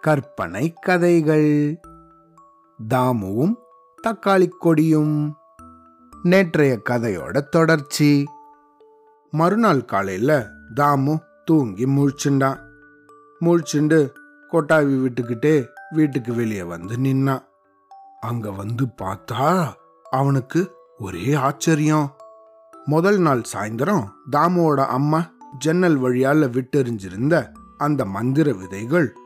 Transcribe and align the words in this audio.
கற்பனை 0.00 0.72
கதைகள். 0.72 1.80
தாமுவும் 2.88 3.54
தக்காளி 4.08 4.48
கொடியும். 4.48 5.36
நேற்றைய 6.22 6.80
கதையோட 6.90 7.40
தொடர்ச்சி. 7.40 8.26
மறுநாள் 9.30 9.84
காலையில 9.84 10.50
தாமு 10.76 11.18
தூங்கி 11.44 11.86
முழிச்சுண்டான். 11.86 12.58
முழிச்சுண்டு 13.40 14.10
கொட்டாவி 14.52 14.94
விட்டுக்கிட்டே 15.02 15.66
வீட்டுக்கு 15.90 16.34
வெளியே 16.34 16.62
வந்து 16.62 16.96
நின்னான். 16.96 17.44
அங்க 18.20 18.50
வந்து 18.50 18.86
பார்த்தா 19.02 19.72
அவனுக்கு 20.10 20.72
ஒரே 20.98 21.34
ஆச்சரியம். 21.34 22.14
முதல் 22.84 23.18
நாள் 23.18 23.42
சாயந்தரம் 23.52 24.08
தாமுவோட 24.32 24.86
அம்மா 24.86 25.30
ஜன்னல் 25.58 25.98
வழியால 26.02 26.46
விட்டெறிஞ்சிருந்த 26.46 27.50
அந்த 27.78 28.04
மந்திர 28.04 28.52
விதைகள் 28.52 29.16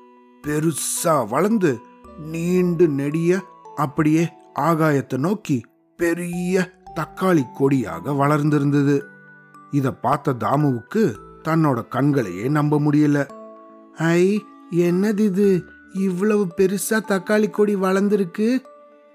பெருசா 0.45 1.29
வளர்ந்து 1.29 1.79
நீண்டு 2.19 2.89
நெடிய 2.89 3.41
அப்படியே 3.75 4.29
ஆகாயத்தை 4.59 5.17
நோக்கி 5.17 5.65
பெரிய 5.97 6.73
தக்காளி 6.95 7.43
கொடியாக 7.53 8.13
வளர்ந்திருந்தது. 8.13 9.01
இத 9.71 9.93
பார்த்த 9.93 10.33
தாமுவுக்கு 10.33 11.15
தன்னோட 11.45 11.89
கண்களையே 11.89 12.49
நம்ப 12.49 12.79
முடியல. 12.79 13.29
ஐ 13.95 14.45
என்னது 14.71 15.19
இது 15.19 15.65
இவ்வளவு 15.93 16.53
பெருசா 16.57 16.99
தக்காளி 17.09 17.51
கொடி 17.51 17.77
வளர்ந்துருக்கு. 17.77 18.59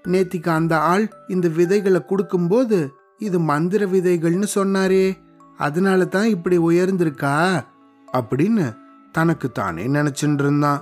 நேத்திக்கு 0.08 0.48
அந்த 0.48 0.80
ஆள் 0.80 1.12
இந்த 1.28 1.48
விதைகளை 1.48 2.04
கொடுக்கும்போது 2.04 2.92
இது 3.18 3.40
மந்திர 3.40 3.86
விதைகள்னு 3.86 4.46
சொன்னாரே. 4.54 5.18
அதனால 5.60 6.04
தான் 6.04 6.28
இப்படி 6.28 6.58
உயர்ந்திருக்கா? 6.58 7.64
அப்படின்னு 8.12 8.76
தனக்கு 9.12 9.52
தானே 9.52 9.86
நினைச்சுட்டு 9.86 10.38
இருந்தான் 10.38 10.80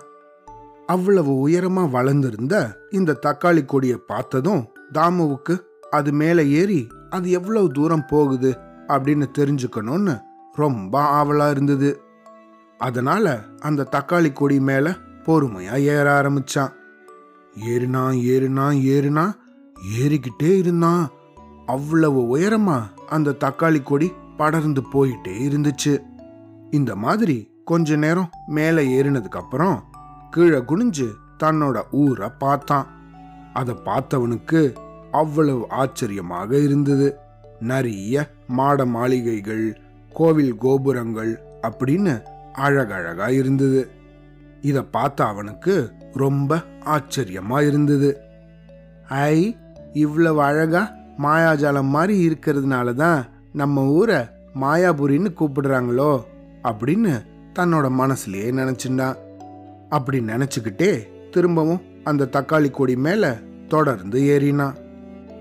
அவ்வளவு 0.86 1.48
உயரமா 1.48 1.90
வளர்ந்திருந்த 1.90 2.78
இந்த 2.90 3.18
தக்காளி 3.26 3.64
கொடியை 3.64 3.96
பார்த்ததும் 3.96 4.66
தாமுவுக்கு 4.94 5.54
அது 5.90 6.12
மேலே 6.12 6.50
ஏறி 6.50 6.88
அது 7.10 7.30
எவ்வளவு 7.30 7.70
தூரம் 7.70 8.06
போகுது? 8.06 8.58
அப்படின்னு 8.88 9.26
தெரிஞ்சுக்கணும்னு 9.38 10.20
ரொம்ப 10.54 11.22
ஆவலா 11.22 11.50
இருந்தது. 11.50 12.00
அதனால 12.78 13.42
அந்த 13.58 13.88
தக்காளி 13.92 14.32
கொடி 14.32 14.60
மேல 14.60 14.96
பொறுமையா 15.26 15.76
ஏற 15.80 16.06
ஆரம்பிச்சான். 16.20 16.72
ஏறினா 17.66 18.04
ஏறினா 18.30 18.66
ஏறினா 18.92 19.24
ஏறிக்கிட்டே 19.98 20.56
இருந்தான். 20.56 21.08
அவ்வளவு 21.66 22.36
உயரமா 22.36 22.82
அந்த 23.08 23.36
தக்காளி 23.40 23.82
கொடி 23.82 24.12
படர்ந்து 24.39 24.83
போயிட்டே 24.92 25.34
இருந்துச்சு. 25.48 25.92
இந்த 26.70 26.92
மாதிரி 27.05 27.36
கொஞ்ச 27.64 27.97
நேரம் 27.97 28.31
மேலே 28.47 28.83
ஏறினதுக்கு 28.97 29.39
அப்புறம் 29.42 29.77
கீழே 30.31 30.58
குனிஞ்சு 30.70 31.06
தன்னோட 31.42 31.78
ஊரை 32.03 32.28
பார்த்தான். 32.39 32.86
அதை 33.53 33.75
பார்த்தவனுக்கு 33.84 34.61
அவ்வளவு 35.12 35.62
ஆச்சரியமாக 35.83 36.50
இருந்தது. 36.59 37.09
நிறைய 37.61 38.25
மாட 38.48 38.84
மாளிகைகள் 38.86 39.66
கோவில் 40.12 40.55
கோபுரங்கள் 40.56 41.33
அப்படின்னு 41.62 42.14
அழகழகா 42.59 43.28
இருந்தது. 43.41 43.81
இதை 44.62 44.83
பார்த்த 44.83 45.27
அவனுக்கு 45.27 45.75
ரொம்ப 46.14 46.61
ஆச்சரியமா 46.84 47.59
இருந்தது. 47.66 48.11
ஐ 49.09 49.56
இவ்வளவு 49.92 50.41
அழகா 50.42 50.83
மாயாஜாலம் 51.19 51.94
மாதிரி 51.97 52.16
இருக்கிறதுனால 52.28 52.94
தான் 52.94 53.20
நம்ம 53.58 53.84
ஊரை 53.98 54.20
மாயாபுரின்னு 54.60 55.30
கூப்பிடுறாங்களோ 55.38 56.10
அப்படின்னு 56.62 57.12
தன்னோட 57.58 57.86
மனசுலயே 58.00 58.48
நினைச்சுண்டான் 58.60 59.16
அப்படி 59.88 60.18
நினைச்சுக்கிட்டே 60.20 60.90
திரும்பவும் 61.30 61.82
அந்த 62.04 62.28
தக்காளி 62.32 62.70
கொடி 62.70 62.97
மேல 62.97 63.38
தொடர்ந்து 63.68 64.18
ஏறினான். 64.34 64.76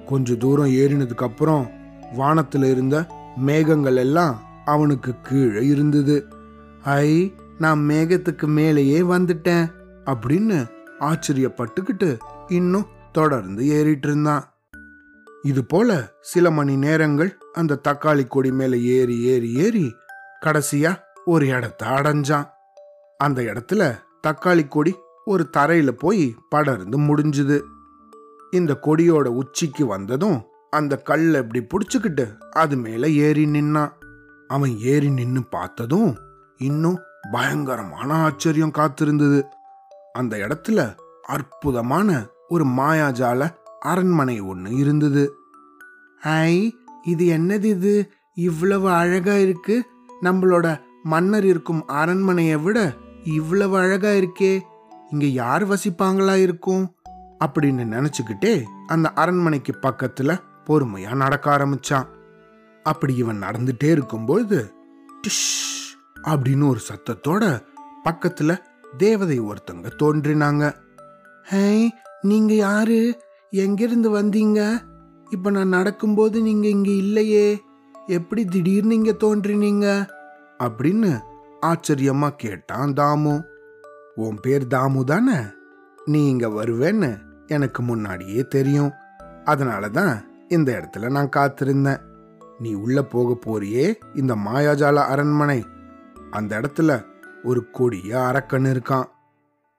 கொஞ்ச 0.05 0.35
தூரம் 0.35 0.73
ஏறினதுக்கு 0.79 1.25
அப்புறம் 1.29 1.69
வானத்துல 2.17 2.69
இருந்த 2.71 3.05
மேகங்கள் 3.37 3.95
எல்லாம் 3.95 4.35
அவனுக்கு 4.65 5.13
கீழே 5.23 5.63
இருந்தது. 5.67 6.17
ஐ 6.83 7.33
நான் 7.57 7.79
மேகத்துக்கு 7.79 8.47
மேலேயே 8.57 8.99
வந்துட்டேன் 9.13 9.65
அப்படின்னு 10.05 10.59
ஆச்சரியப்பட்டுக்கிட்டு 10.99 12.09
இன்னும் 12.47 12.87
தொடர்ந்து 13.11 13.67
ஏறிட்டு 13.67 14.07
இருந்தான். 14.07 14.43
இது 15.43 15.65
போல 15.65 16.13
சில 16.21 16.51
மணி 16.51 16.75
நேரங்கள் 16.75 17.37
அந்த 17.53 17.79
தக்காளி 17.87 18.27
கொடி 18.27 18.51
மேல 18.51 18.77
ஏறி 18.77 19.21
ஏறி 19.21 19.53
ஏறி 19.53 19.93
கடைசியா 20.45 20.99
ஒரு 21.25 21.47
இடத்த 21.47 21.85
அடைஞ்சான். 21.85 22.49
அந்த 23.17 23.41
இடத்துல 23.41 23.99
தக்காளி 24.27 24.67
கொடி 24.67 24.95
ஒரு 25.25 25.49
தரையில 25.57 25.91
போய் 25.91 26.35
படர்ந்து 26.49 26.99
முடிஞ்சுது. 26.99 27.61
இந்த 28.51 28.79
கொடியோட 28.81 29.25
உச்சிக்கு 29.25 29.85
வந்ததும் 29.85 30.43
அந்த 30.69 30.97
கல்லை 30.97 31.41
இப்படி 31.41 31.65
புடிச்சுக்கிட்டு 31.65 32.37
அது 32.39 32.75
மேல 32.75 33.09
ஏறி 33.09 33.45
நின்னான். 33.45 33.91
அவன் 34.47 34.77
ஏறி 34.77 35.09
நின்னு 35.09 35.43
பார்த்ததும் 35.43 36.17
இன்னும் 36.57 36.99
பயங்கரமான 37.31 38.13
ஆச்சரியம் 38.13 38.71
காத்திருந்தது. 38.71 39.43
அந்த 40.13 40.37
இடத்துல 40.37 40.95
அற்புதமான 41.21 42.25
ஒரு 42.47 42.65
மாயாஜால 42.65 43.55
அரண்மனை 43.79 44.39
ஒன்று 44.39 44.75
இருந்தது. 44.75 45.33
ஐ 46.21 46.75
இது 47.03 47.37
என்னது 47.37 47.63
இது? 47.63 48.11
இவ்வளவு 48.33 48.89
அழகா 48.89 49.33
இருக்கு. 49.33 49.85
நம்மளோட 50.21 50.81
மன்னர் 51.03 51.45
இருக்கும் 51.45 51.87
அரண்மனையை 51.87 52.57
விட 52.57 52.93
இவ்வளவு 53.23 53.77
அழகா 53.77 54.09
இருக்கே. 54.09 54.61
இங்க 55.11 55.25
யார் 55.25 55.67
வசிப்பாங்களா 55.67 56.35
இருக்கும்? 56.35 56.95
அப்படின்னு 57.45 57.95
நினைச்சுக்கிட்டே 57.95 58.63
அந்த 58.87 59.09
அரண்மனைக்கு 59.09 59.75
பக்கத்துல 59.81 60.39
பொறுமையா 60.65 61.15
நடக்க 61.15 61.57
ஆரம்பிச்சான். 61.57 62.07
அப்படி 62.83 63.15
இவன் 63.15 63.41
நடந்துட்டே 63.41 63.91
இருக்கும்போது 63.91 64.73
டிஷ் 65.27 65.97
அப்படின்னு 66.23 66.67
ஒரு 66.67 66.79
சத்தத்தோட 66.89 67.63
பக்கத்துல 68.03 68.57
தேவதை 68.97 69.41
ஒருத்தங்க 69.41 69.91
தோன்றினாங்க. 70.03 70.75
ஹே 71.43 71.93
நீங்க 72.21 72.53
யாரு? 72.53 73.21
எங்கிருந்து 73.51 74.21
வந்தீங்க? 74.21 74.81
இப்போ 75.29 75.49
நான் 75.49 75.67
நடக்கும்போது 75.67 76.41
நீங்கள் 76.41 76.69
இங்கே 76.69 76.97
இல்லையே. 76.97 77.63
எப்படி 78.07 78.45
திடீர்னு 78.45 78.93
இங்கே 78.93 79.11
தோன்றினீங்க? 79.11 80.07
அப்படின்னு 80.59 81.19
ஆச்சரியமா 81.61 82.29
கேட்டான் 82.29 82.93
தாமு. 82.93 83.43
உன் 84.15 84.37
பேர் 84.41 84.67
தாமு 84.67 85.03
தானே? 85.03 85.37
நீ 86.05 86.29
இங்கே 86.29 86.45
வருவேன்னு 86.45 87.17
எனக்கு 87.47 87.81
முன்னாடியே 87.81 88.43
தெரியும். 88.43 88.91
அதனால 89.45 89.89
தான் 89.89 90.25
இந்த 90.47 90.71
இடத்துல 90.71 91.09
நான் 91.09 91.29
காத்திருந்தேன். 91.35 91.99
நீ 92.59 92.73
உள்ள 92.73 93.03
போக 93.03 93.37
போறியே 93.45 93.93
இந்த 94.13 94.35
மாயாஜால 94.35 94.93
அரண்மனை. 94.93 95.65
அந்த 96.31 96.59
இடத்துல 96.59 97.05
ஒரு 97.43 97.69
கொடிய 97.71 98.25
அரக்கன் 98.25 98.63
இருக்கான். 98.63 99.03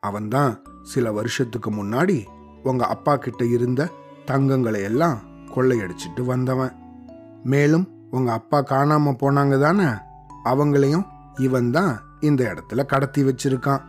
அவன்தான் 0.00 0.62
சில 0.82 1.12
வருஷத்துக்கு 1.12 1.70
முன்னாடி 1.70 2.24
உங்க 2.68 2.86
அப்பா 2.86 3.16
கிட்ட 3.16 3.44
இருந்த 3.44 3.88
தங்கங்களை 4.24 4.82
எல்லாம் 4.82 5.20
கொள்ளையடிச்சிட்டு 5.54 6.24
வந்தவன். 6.24 6.72
மேலும் 7.44 7.88
உங்க 8.10 8.32
அப்பா 8.32 8.62
காணாம 8.62 9.16
போனாங்க 9.22 9.60
தானே? 9.60 9.86
அவங்களையும் 10.44 11.04
இவன் 11.40 11.70
தான் 11.70 12.02
இந்த 12.20 12.54
இடத்துல 12.54 12.86
கடத்தி 12.86 13.22
வச்சிருக்கான். 13.22 13.80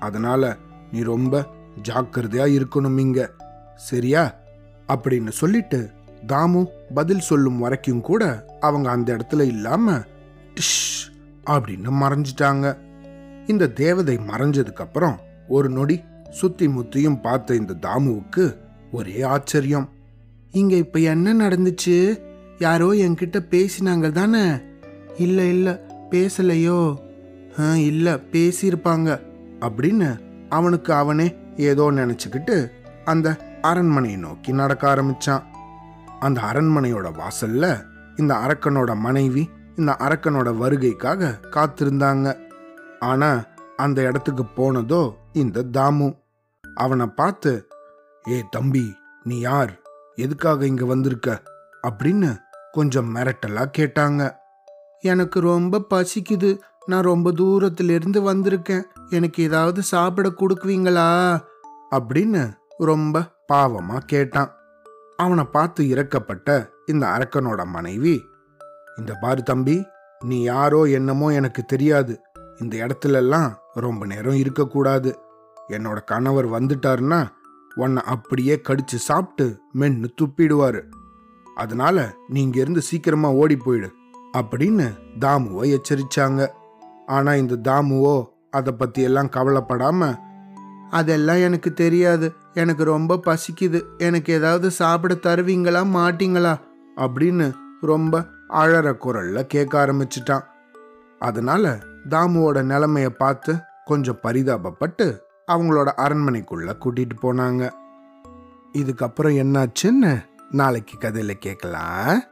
அதனால 0.00 0.56
நீ 0.92 1.02
ரொம்ப 1.02 1.46
ஜாக்கிரதையா 1.82 2.64
இருக்கணும் 2.64 2.98
இங்க. 2.98 3.30
சரியா? 3.74 4.34
அப்படின்னு 4.88 5.28
சொல்லிட்டு 5.28 5.90
தாமு 6.26 6.66
பதில் 6.94 7.20
சொல்லும் 7.20 7.58
வரைக்கும் 7.58 8.00
கூட 8.00 8.44
அவங்க 8.60 8.90
அந்த 8.90 9.16
இடத்துல 9.16 9.40
இல்லாம 9.40 9.92
டிஷ் 10.54 11.12
அப்படின்னு 11.46 11.90
மறைஞ்சிட்டாங்க. 11.90 12.76
இந்த 13.46 13.68
தேவதை 13.68 14.16
மறைஞ்சதுக்கு 14.16 14.80
அப்புறம் 14.80 15.20
ஒரு 15.48 15.68
நொடி 15.68 16.04
சுத்தி 16.30 16.68
முத்தியும் 16.68 17.20
பார்த்த 17.20 17.54
இந்த 17.54 17.74
தாமுவுக்கு 17.82 18.56
ஒரே 18.92 19.22
ஆச்சரியம். 19.22 19.88
இங்க 20.50 20.76
இப்ப 20.76 20.98
என்ன 20.98 21.34
நடந்துச்சு? 21.34 22.22
யாரோ 22.58 22.92
என்கிட்ட 22.92 23.40
பேசினாங்க 23.50 24.10
தானே? 24.10 24.52
இல்ல 25.16 25.42
இல்ல 25.42 25.86
பேசலையோ. 26.10 26.96
"ஆ, 27.60 27.76
இல்ல 27.76 28.14
பேசியிருப்பாங்க. 28.14 29.20
அப்படின்னு 29.60 30.18
அவனுக்கு 30.48 30.92
அவனே 30.92 31.34
ஏதோ 31.56 31.90
நினைச்சுக்கிட்டு 31.90 32.70
அந்த 33.04 33.36
அரண்மனையை 33.62 34.20
நோக்கி 34.20 34.52
நடக்க 34.52 34.94
ஆரம்பிச்சான். 34.94 35.42
அந்த 36.20 36.40
அரண்மனையோட 36.40 37.12
வாசல்ல 37.12 37.82
இந்த 38.16 38.34
அரக்கனோட 38.34 38.96
மனைவி 38.96 39.48
இந்த 39.76 39.96
அரக்கனோட 39.98 40.56
வருகைக்காக 40.56 41.34
காத்திருந்தாங்க. 41.50 42.36
ஆனா 42.98 43.44
அந்த 43.78 44.02
இடத்துக்கு 44.02 44.44
போனதோ 44.56 45.14
இந்த 45.32 45.64
தாமு. 45.72 46.18
அவனை 46.74 47.06
பார்த்து 47.06 47.68
ஏ 48.28 48.44
தம்பி 48.50 48.94
நீ 49.22 49.38
யார்? 49.38 49.80
எதுக்காக 50.14 50.66
இங்க 50.66 50.84
வந்திருக்க? 50.84 51.42
அப்படின்னு 51.88 52.36
கொஞ்சம் 52.72 53.14
மிரட்டலா 53.14 53.66
கேட்டாங்க. 53.78 54.34
எனக்கு 55.00 55.40
ரொம்ப 55.40 55.84
பசிக்குது. 55.90 56.58
நான் 56.86 57.02
ரொம்ப 57.02 57.32
தூரத்திலிருந்து 57.32 58.34
வந்திருக்கேன். 58.34 58.82
எனக்கு 59.10 59.42
ஏதாவது 59.42 59.82
சாப்பிட 59.82 60.28
கொடுக்குவீங்களா? 60.28 61.38
அப்படின்னு 61.90 62.52
ரொம்ப 62.78 63.22
பாவமா 63.52 63.98
கேட்டான். 64.06 64.54
அவனை 65.16 65.44
பார்த்து 65.44 65.84
இறக்கப்பட்ட 65.84 66.68
இந்த 66.86 67.06
அரக்கனோட 67.06 67.64
மனைவி 67.64 68.24
இந்த 68.96 69.14
பாரு 69.14 69.42
தம்பி 69.42 69.86
நீ 70.24 70.42
யாரோ 70.42 70.82
என்னமோ 70.82 71.30
எனக்கு 71.30 71.64
தெரியாது. 71.64 72.20
இந்த 72.58 72.76
இடத்துலலாம் 72.76 73.54
ரொம்ப 73.80 74.06
நேரம் 74.06 74.34
இருக்கக்கூடாது. 74.34 75.18
என்னோட 75.68 76.04
கணவர் 76.04 76.48
வந்துட்டாருன்னா 76.48 77.28
உன்னை 77.74 78.02
அப்படியே 78.02 78.60
கடிச்சு 78.68 78.94
சாப்பிட்டு 78.94 79.60
மென்னு 79.74 80.08
துப்பிடுவாரு. 80.22 80.82
அதனால 81.54 82.14
நீங்க 82.28 82.60
இருந்து 82.60 82.80
சீக்கிரமா 82.80 83.32
ஓடி 83.32 83.56
போயிடு 83.56 83.92
அப்படின்னு 84.38 84.92
தாமுவை 85.18 85.76
எச்சரிச்சாங்க. 85.76 86.48
ஆனா 87.06 87.34
இந்த 87.34 87.56
தாமுவோ 87.56 88.24
அதை 88.50 88.72
பத்தி 88.72 89.02
எல்லாம் 89.02 89.30
கவலைப்படாம 89.30 90.16
அதெல்லாம் 90.90 91.36
எனக்கு 91.36 91.72
தெரியாது. 91.72 92.32
எனக்கு 92.54 92.84
ரொம்ப 92.84 93.20
பசிக்குது. 93.26 93.82
எனக்கு 93.98 94.32
ஏதாவது 94.32 94.70
சாப்பிட 94.70 95.14
தருவீங்களா? 95.14 95.84
மாட்டீங்களா? 95.84 96.56
அப்படின்னு 96.96 97.52
ரொம்ப 97.80 98.24
அழற 98.48 98.94
குரல்ல 99.00 99.42
கேட்க 99.42 99.86
ஆரம்பிச்சிட்டான். 99.86 100.42
அதனால 101.18 101.78
தாமுவோட 102.08 102.62
நிலைமைய 102.64 103.08
பார்த்து 103.08 103.54
கொஞ்சம் 103.88 104.18
பரிதாபப்பட்டு 104.22 105.18
அவங்களோட 105.46 105.88
அரண்மனைக்குள்ள 105.96 106.72
கூட்டிட்டு 106.84 107.16
போனாங்க. 107.22 107.72
இதுக்கப்புறம் 108.72 109.38
என்னாச்சுன்னு 109.42 110.24
நாளைக்கு 110.50 110.98
கதையில 110.98 111.30
கேட்கலாம். 111.30 112.22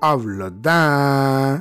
அவ்வளோதான். 0.00 1.60